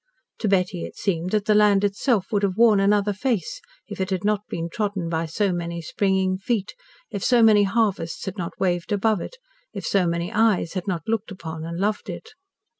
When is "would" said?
2.31-2.41